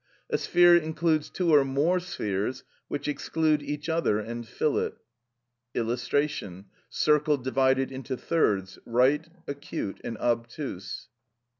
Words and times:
A 0.31 0.39
sphere 0.39 0.75
includes 0.75 1.29
two 1.29 1.53
or 1.53 1.63
more 1.63 1.99
spheres 1.99 2.63
which 2.87 3.07
exclude 3.07 3.61
each 3.61 3.87
other 3.87 4.17
and 4.17 4.47
fill 4.47 4.79
it. 4.79 4.95
[Illustration: 5.75 6.65
Circle 6.89 7.37
divided 7.37 7.91
into 7.91 8.17
thirds 8.17 8.79
"right", 8.83 9.27
"acute", 9.47 10.01
and 10.03 10.17
"obtuse". 10.17 11.07